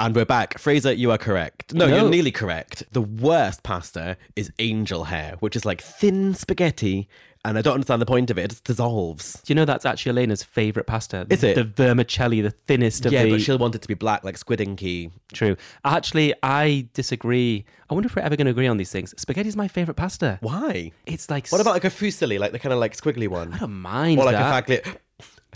[0.00, 0.58] And we're back.
[0.58, 1.74] Fraser, you are correct.
[1.74, 1.96] No, No.
[1.96, 2.84] you're nearly correct.
[2.92, 7.08] The worst pasta is angel hair, which is like thin spaghetti,
[7.44, 8.44] and I don't understand the point of it.
[8.44, 9.42] It just dissolves.
[9.44, 11.26] Do you know that's actually Elena's favourite pasta?
[11.30, 11.56] Is it?
[11.56, 13.32] The vermicelli, the thinnest of yeah, the...
[13.32, 15.10] but she'll want it to be black, like squid inky.
[15.32, 15.56] True.
[15.84, 17.64] Actually, I disagree.
[17.90, 19.14] I wonder if we're ever going to agree on these things.
[19.20, 20.38] Spaghetti's my favourite pasta.
[20.42, 20.92] Why?
[21.06, 21.48] It's like...
[21.48, 23.52] What about like a fusilli, like the kind of like squiggly one?
[23.52, 24.68] I don't mind or like that.
[24.68, 24.72] a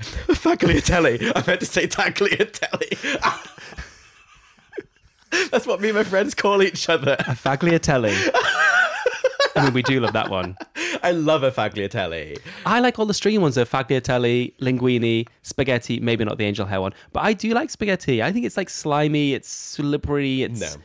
[0.00, 1.30] fagli- fagliatelli.
[1.36, 3.78] I meant to say tagliatelli.
[5.50, 7.16] That's what me and my friends call each other.
[7.20, 8.14] A fagliatelli.
[9.54, 10.56] I mean, we do love that one.
[11.02, 12.38] I love a fagliatelli.
[12.64, 13.64] I like all the stringy ones, though.
[13.64, 16.94] Fagliatelli, linguine, spaghetti, maybe not the angel hair one.
[17.12, 18.22] But I do like spaghetti.
[18.22, 20.60] I think it's like slimy, it's slippery, it's...
[20.60, 20.82] No.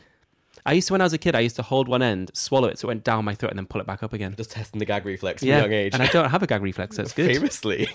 [0.66, 2.68] I used to, when I was a kid, I used to hold one end, swallow
[2.68, 4.34] it so it went down my throat and then pull it back up again.
[4.36, 5.94] Just testing the gag reflex from yeah, a young age.
[5.94, 7.32] and I don't have a gag reflex, so it's good.
[7.32, 7.88] Famously.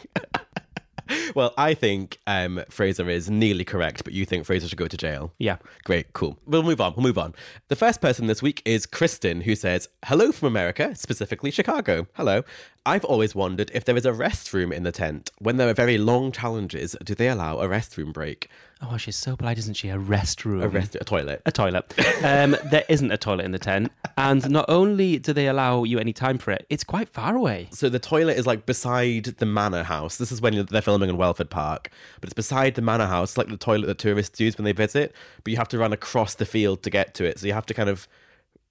[1.36, 4.98] Well, I think um, Fraser is nearly correct, but you think Fraser should go to
[4.98, 5.34] jail.
[5.40, 5.58] Yeah.
[5.84, 6.38] Great, cool.
[6.46, 6.94] We'll move on.
[6.96, 7.34] We'll move on.
[7.68, 12.08] The first person this week is Kristen, who says, Hello from America, specifically Chicago.
[12.14, 12.44] Hello.
[12.86, 15.32] I've always wondered if there is a restroom in the tent.
[15.40, 18.50] When there are very long challenges, do they allow a restroom break?
[18.86, 19.90] Oh, she's so polite, isn't she?
[19.90, 20.62] A restroom.
[20.62, 21.42] A rest a toilet.
[21.46, 21.94] a toilet.
[22.24, 23.92] Um, there isn't a toilet in the tent.
[24.18, 27.70] And not only do they allow you any time for it, it's quite far away.
[27.72, 30.18] So the toilet is like beside the manor house.
[30.18, 33.48] This is when they're filming in Welford Park, but it's beside the manor house, like
[33.48, 35.14] the toilet that tourists use when they visit.
[35.44, 37.66] But you have to run across the field to get to it, so you have
[37.68, 38.08] to kind of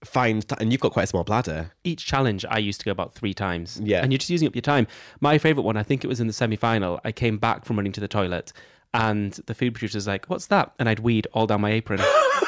[0.05, 0.47] find.
[0.47, 1.73] T- and you've got quite a small bladder.
[1.85, 3.81] Each challenge, I used to go about three times.
[3.83, 4.03] Yeah.
[4.03, 4.87] And you're just using up your time.
[5.21, 7.01] My favourite one, I think it was in the semi final.
[7.05, 8.53] I came back from running to the toilet
[8.95, 10.73] and the food producer's like, What's that?
[10.79, 12.01] And I'd weed all down my apron.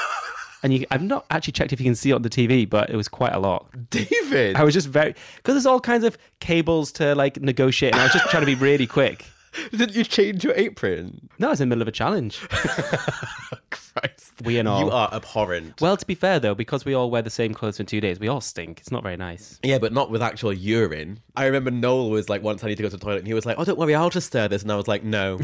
[0.62, 2.90] and you, I've not actually checked if you can see it on the TV, but
[2.90, 3.66] it was quite a lot.
[3.90, 7.92] David, I was just very, because there's all kinds of cables to like negotiate.
[7.92, 9.26] And I was just trying to be really quick.
[9.76, 11.28] did you change your apron?
[11.38, 12.40] No, I was in the middle of a challenge.
[13.70, 14.80] Christ, We and all.
[14.80, 15.80] You are abhorrent.
[15.80, 18.18] Well, to be fair though, because we all wear the same clothes for two days,
[18.18, 18.80] we all stink.
[18.80, 19.60] It's not very nice.
[19.62, 21.20] Yeah, but not with actual urine.
[21.36, 23.34] I remember Noel was like, once I need to go to the toilet, and he
[23.34, 25.38] was like, "Oh, don't worry, I'll just stir this," and I was like, "No."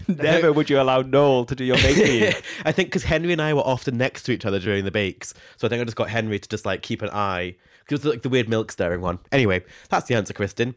[0.08, 2.34] Never would you allow Noel to do your baking.
[2.64, 5.34] I think because Henry and I were often next to each other during the bakes,
[5.56, 8.06] so I think I just got Henry to just like keep an eye because it
[8.06, 9.18] was like the weird milk stirring one.
[9.32, 10.74] Anyway, that's the answer, Kristen.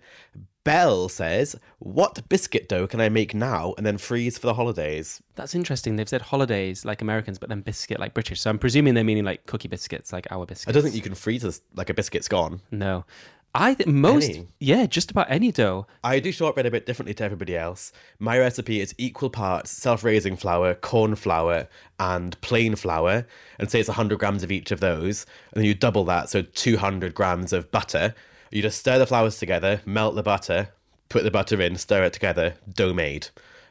[0.63, 5.21] Belle says, "What biscuit dough can I make now and then freeze for the holidays?"
[5.35, 5.95] That's interesting.
[5.95, 8.41] They've said holidays like Americans, but then biscuit like British.
[8.41, 10.67] So I'm presuming they're meaning like cookie biscuits, like our biscuits.
[10.67, 12.61] I don't think you can freeze this like a biscuit's gone.
[12.69, 13.05] No.
[13.53, 14.47] I think most, Any?
[14.59, 15.85] yeah, just about any dough.
[16.03, 17.91] I do shortbread a bit differently to everybody else.
[18.17, 21.67] My recipe is equal parts self-raising flour, corn flour,
[21.99, 23.25] and plain flour,
[23.59, 26.41] and say it's 100 grams of each of those, and then you double that, so
[26.41, 28.15] 200 grams of butter.
[28.51, 30.69] You just stir the flours together, melt the butter,
[31.09, 33.27] put the butter in, stir it together, dough made.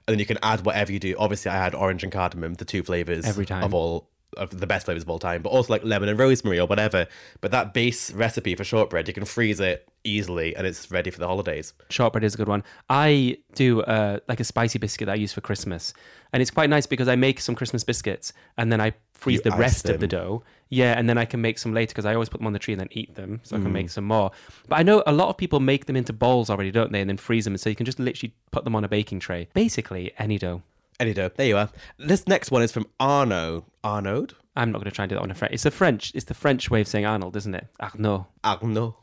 [0.07, 1.15] And then you can add whatever you do.
[1.19, 3.63] Obviously, I add orange and cardamom, the two flavors Every time.
[3.63, 6.59] of all of the best flavors of all time, but also like lemon and rosemary
[6.61, 7.07] or whatever.
[7.41, 11.19] But that base recipe for shortbread, you can freeze it easily, and it's ready for
[11.19, 11.75] the holidays.
[11.91, 12.63] Shortbread is a good one.
[12.89, 15.93] I do uh, like a spicy biscuit that I use for Christmas.
[16.33, 19.51] And it's quite nice because I make some Christmas biscuits and then I freeze You
[19.51, 20.45] the rest of the dough.
[20.69, 22.61] Yeah, and then I can make some later because I always put them on the
[22.61, 23.63] tree and then eat them so I Mm.
[23.65, 24.31] can make some more.
[24.69, 27.01] But I know a lot of people make them into balls already, don't they?
[27.01, 27.57] And then freeze them.
[27.59, 29.49] So you can just literally put them on a baking tray.
[29.55, 30.63] Basically, any dough.
[31.01, 31.31] Any dough.
[31.35, 31.71] There you are.
[31.99, 33.65] This next one is from Arno.
[33.83, 34.35] Arnaud?
[34.55, 35.55] I'm not going to try and do that on a French.
[35.55, 36.13] It's a French.
[36.15, 37.69] It's the French way of saying Arnold, isn't it?
[37.81, 38.27] Arnaud.
[38.45, 38.97] Arnaud.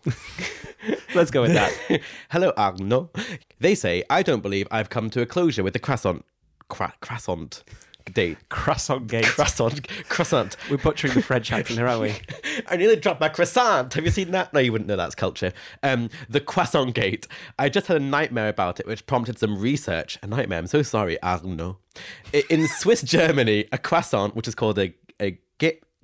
[1.16, 1.74] Let's go with that.
[2.30, 3.10] Hello, Arnaud.
[3.60, 6.24] They say, I don't believe I've come to a closure with the croissant.
[6.70, 7.64] Cra- croissant.
[8.14, 8.38] Date.
[8.50, 9.26] Croissant gate.
[9.26, 9.88] Croissant.
[10.10, 10.56] Croissant.
[10.70, 12.16] We're butchering the French accent here, aren't we?
[12.68, 13.94] I nearly dropped my croissant.
[13.94, 14.54] Have you seen that?
[14.54, 15.54] No, you wouldn't know that's culture.
[15.84, 17.28] Um, the croissant gate.
[17.60, 20.18] I just had a nightmare about it, which prompted some research.
[20.22, 20.60] A nightmare.
[20.60, 21.80] I'm so sorry, Arno.
[22.50, 24.94] In Swiss Germany, a croissant, which is called a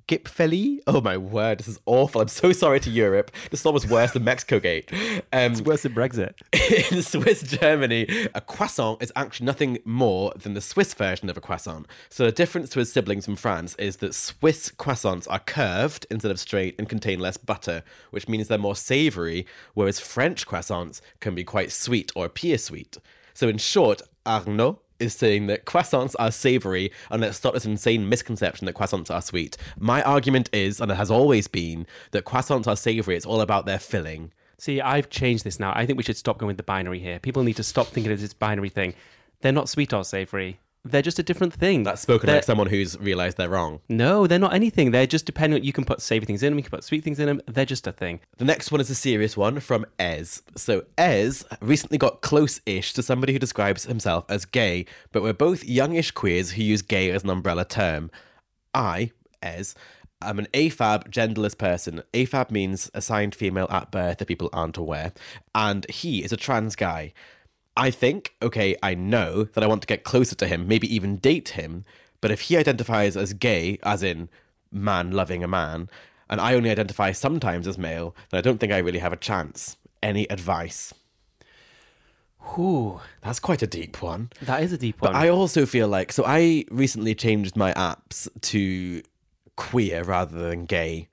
[0.08, 0.80] Gipfeli.
[0.88, 2.22] Oh my word, this is awful.
[2.22, 3.32] I'm so sorry to Europe.
[3.52, 4.92] This is almost worse than Mexico Gate.
[5.32, 6.34] Um, Worse than Brexit.
[6.92, 11.42] in Swiss Germany, a croissant is actually nothing more than the Swiss version of a
[11.42, 11.88] croissant.
[12.10, 16.32] So the difference to its siblings from France is that Swiss croissants are curved instead
[16.32, 21.36] of straight and contain less butter, which means they're more savory, whereas French croissants can
[21.36, 22.98] be quite sweet or appear sweet.
[23.34, 28.10] So in short, Arnaud is saying that croissants are savory and let's stop this insane
[28.10, 29.58] misconception that croissants are sweet.
[29.78, 33.16] My argument is, and it has always been, that croissants are savory.
[33.16, 34.32] It's all about their filling.
[34.58, 35.74] See, I've changed this now.
[35.76, 37.20] I think we should stop going with the binary here.
[37.20, 38.94] People need to stop thinking of this binary thing.
[39.42, 40.60] They're not sweet or savory.
[40.86, 41.84] They're just a different thing.
[41.84, 43.80] That's spoken They're- like someone who's realised they're wrong.
[43.88, 44.92] No, they're not anything.
[44.92, 45.64] They're just dependent.
[45.64, 46.58] You can put savory things in them.
[46.60, 47.42] You can put sweet things in them.
[47.48, 48.20] They're just a thing.
[48.38, 50.42] The next one is a serious one from Ez.
[50.58, 55.64] So Ez recently got close-ish to somebody who describes himself as gay, but we're both
[55.64, 58.12] youngish queers who use gay as an umbrella term.
[58.74, 59.76] I, Ez,
[60.22, 62.04] am an AFAB genderless person.
[62.14, 65.14] AFAB means assigned female at birth if people aren't aware,
[65.56, 67.14] and he is a trans guy.
[67.76, 71.18] I think, okay, I know that I want to get closer to him, maybe even
[71.18, 71.86] date him,
[72.22, 74.30] but if he identifies as gay, as in
[74.72, 75.90] man loving a man,
[76.30, 79.18] and I only identify sometimes as male, then I don't think I really have a
[79.18, 79.78] chance.
[80.02, 80.94] Any advice?
[82.56, 84.30] Whew, That's quite a deep one.
[84.42, 85.14] that is a deep one.
[85.14, 89.02] But I also feel like so I recently changed my apps to
[89.56, 91.08] queer rather than gay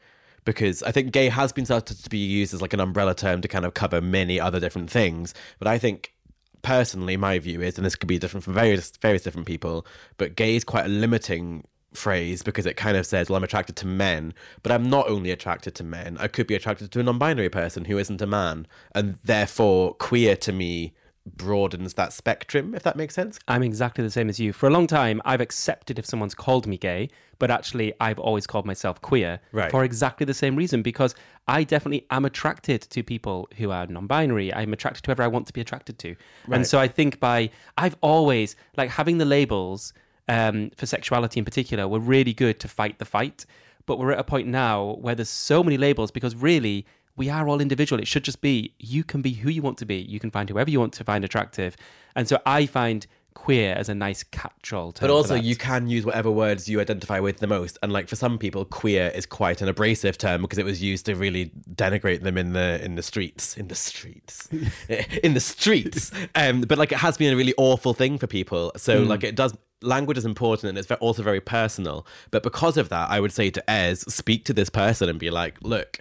[0.44, 3.40] because I think gay has been started to be used as like an umbrella term
[3.42, 5.34] to kind of cover many other different things.
[5.58, 6.14] But I think
[6.62, 10.36] personally, my view is, and this could be different for various various different people, but
[10.36, 13.86] gay is quite a limiting phrase because it kind of says, well, I'm attracted to
[13.86, 16.16] men, but I'm not only attracted to men.
[16.20, 20.36] I could be attracted to a non-binary person who isn't a man, and therefore queer
[20.36, 20.94] to me
[21.36, 23.38] broadens that spectrum, if that makes sense.
[23.48, 24.52] I'm exactly the same as you.
[24.52, 28.46] For a long time, I've accepted if someone's called me gay, but actually, I've always
[28.46, 29.70] called myself queer Right.
[29.70, 31.14] for exactly the same reason because
[31.48, 34.52] I definitely am attracted to people who are non binary.
[34.52, 36.16] I'm attracted to whoever I want to be attracted to.
[36.50, 39.92] And so I think by, I've always, like, having the labels
[40.28, 43.46] um, for sexuality in particular were really good to fight the fight.
[43.86, 47.48] But we're at a point now where there's so many labels because really, we are
[47.48, 48.00] all individual.
[48.00, 49.96] It should just be you can be who you want to be.
[49.96, 51.76] You can find whoever you want to find attractive.
[52.16, 55.08] And so I find queer as a nice catch-all term.
[55.08, 57.78] But also, you can use whatever words you identify with the most.
[57.82, 61.06] And like for some people, queer is quite an abrasive term because it was used
[61.06, 64.48] to really denigrate them in the in the streets, in the streets,
[65.22, 66.10] in the streets.
[66.34, 68.72] Um, but like it has been a really awful thing for people.
[68.76, 69.56] So like it does.
[69.82, 72.06] Language is important and it's also very personal.
[72.30, 75.30] But because of that, I would say to Ez, speak to this person and be
[75.30, 76.00] like, look,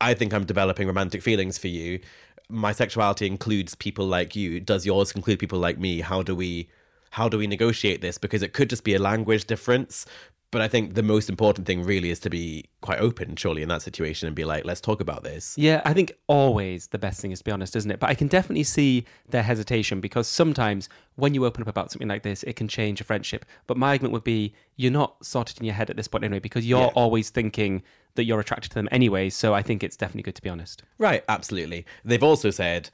[0.00, 2.00] I think I'm developing romantic feelings for you.
[2.48, 4.60] My sexuality includes people like you.
[4.60, 6.00] Does yours include people like me?
[6.00, 6.68] How do we
[7.10, 8.18] how do we negotiate this?
[8.18, 10.04] Because it could just be a language difference.
[10.50, 13.68] But I think the most important thing really is to be quite open, surely, in
[13.68, 15.54] that situation and be like, let's talk about this.
[15.58, 18.00] Yeah, I think always the best thing is to be honest, isn't it?
[18.00, 22.08] But I can definitely see their hesitation because sometimes when you open up about something
[22.08, 23.44] like this, it can change a friendship.
[23.66, 26.40] But my argument would be you're not sorted in your head at this point anyway
[26.40, 26.86] because you're Yeah.
[26.94, 27.82] always thinking
[28.18, 29.30] that you're attracted to them anyway.
[29.30, 30.82] So I think it's definitely good to be honest.
[30.98, 31.86] Right, absolutely.
[32.04, 32.90] They've also said,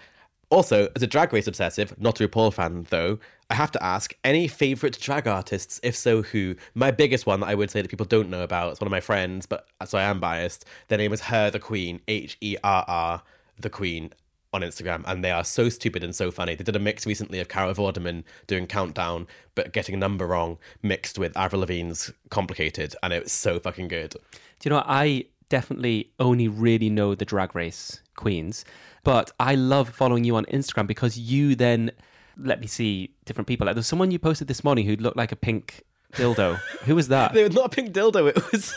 [0.51, 3.19] also, as a drag race obsessive, not a RuPaul fan though,
[3.51, 5.81] I have to ask any favourite drag artists?
[5.83, 6.57] If so, who?
[6.75, 8.93] My biggest one that I would say that people don't know about, it's one of
[8.93, 10.67] my friends, but so I am biased.
[10.89, 13.23] Their name is Her the Queen, H E R R,
[13.59, 14.13] the Queen
[14.55, 16.55] on Instagram, and they are so stupid and so funny.
[16.55, 20.59] They did a mix recently of Carol Vorderman doing Countdown, but getting a number wrong,
[20.83, 24.11] mixed with Avril Lavigne's Complicated, and it was so fucking good.
[24.11, 24.19] Do
[24.63, 24.87] you know what?
[24.89, 28.65] I definitely only really know the drag race queens,
[29.03, 31.91] but I love following you on Instagram because you then
[32.37, 33.67] let me see different people.
[33.67, 35.83] Like there's someone you posted this morning who looked like a pink
[36.15, 36.57] dildo.
[36.85, 37.33] Who was that?
[37.35, 38.29] They were not a pink dildo.
[38.29, 38.75] It was.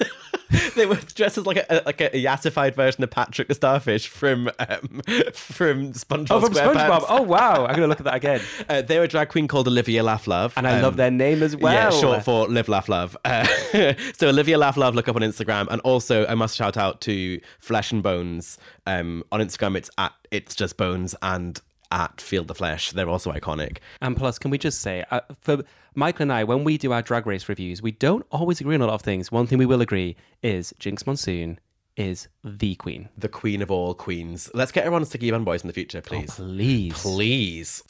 [0.76, 4.50] they were dressed as like a like a yassified version of Patrick the Starfish from
[4.60, 5.02] um,
[5.34, 6.54] from SpongeBob Oh, from.
[6.54, 7.06] SpongeBob.
[7.10, 7.66] Oh, wow.
[7.66, 8.42] I'm going to look at that again.
[8.70, 11.42] Uh, they're a drag queen called Olivia Laugh Love, And I Um, love their name
[11.42, 11.74] as well.
[11.74, 13.16] Yeah, short for Live Laugh Love.
[13.24, 13.46] Uh,
[14.18, 17.40] so Olivia Laugh Love, look up on Instagram, and also I must shout out to
[17.60, 18.58] Flesh and Bones.
[18.86, 22.91] Um, on Instagram, it's at it's just bones and at Feel the Flesh.
[22.91, 23.78] They're also iconic.
[24.02, 25.63] And plus, can we just say, uh, for
[25.95, 28.82] Michael and I, when we do our drag race reviews, we don't always agree on
[28.82, 29.32] a lot of things.
[29.32, 31.60] One thing we will agree is Jinkx Monsoon
[31.95, 33.10] is the queen.
[33.17, 34.52] The queen of all queens.
[34.54, 36.36] Let's get her on Sticky Bun Boys in the future, please.
[36.36, 36.93] Please.
[37.02, 37.84] Please.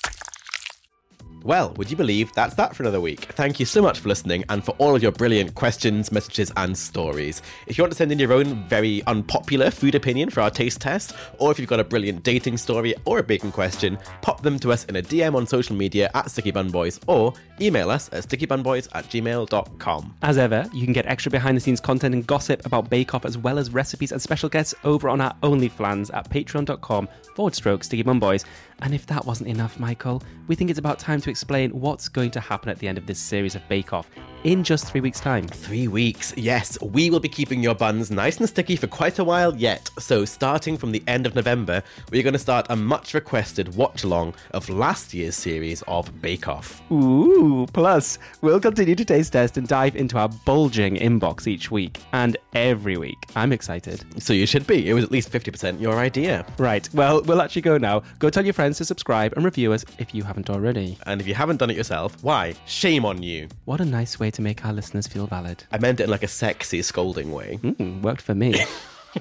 [1.48, 3.22] Well, would you believe that's that for another week?
[3.22, 6.78] Thank you so much for listening and for all of your brilliant questions, messages, and
[6.78, 7.42] stories.
[7.68, 10.82] If you want to send in your own very unpopular food opinion for our taste
[10.82, 14.60] test, or if you've got a brilliant dating story or a baking question, pop them
[14.60, 18.10] to us in a DM on social media at Sticky Bun Boys or email us
[18.12, 20.16] at stickybunboys at gmail.com.
[20.24, 23.24] As ever, you can get extra behind the scenes content and gossip about Bake Off
[23.24, 27.86] as well as recipes and special guests over on our OnlyFlans at patreon.com forward stroke
[27.86, 28.44] Sticky Bun Boys.
[28.82, 32.32] And if that wasn't enough, Michael, we think it's about time to explain what's going
[32.32, 34.10] to happen at the end of this series of Bake Off
[34.48, 35.46] in just three weeks' time.
[35.46, 36.82] Three weeks, yes.
[36.82, 39.90] We will be keeping your buns nice and sticky for quite a while yet.
[40.00, 44.06] So, starting from the end of November, we're going to start a much requested watch
[44.06, 46.82] along of last year's series of Bake Off.
[46.90, 52.00] Ooh, plus, we'll continue to taste test and dive into our bulging inbox each week
[52.14, 53.18] and every week.
[53.36, 54.06] I'm excited.
[54.18, 54.90] So, you should be.
[54.90, 56.46] It was at least 50% your idea.
[56.58, 58.02] Right, well, we'll actually go now.
[58.20, 60.98] Go tell your friends to subscribe and review us if you haven't already.
[61.06, 62.54] And if you haven't done it yourself, why?
[62.66, 63.50] Shame on you.
[63.66, 65.64] What a nice way to make our listeners feel valid.
[65.72, 67.60] I meant it in like a sexy, scolding way.
[67.62, 68.64] Mm, worked for me.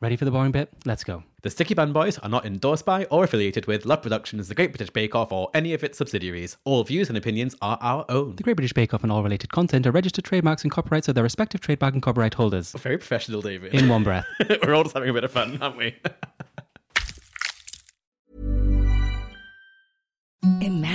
[0.00, 0.70] Ready for the boring bit?
[0.84, 1.24] Let's go.
[1.42, 4.70] The Sticky Bun Boys are not endorsed by or affiliated with Love Productions, The Great
[4.70, 6.56] British Bake Off, or any of its subsidiaries.
[6.64, 8.36] All views and opinions are our own.
[8.36, 11.16] The Great British Bake Off and all related content are registered trademarks and copyrights of
[11.16, 12.72] their respective trademark and copyright holders.
[12.72, 13.74] Very professional, David.
[13.74, 14.26] In one breath.
[14.62, 15.96] We're all just having a bit of fun, aren't we?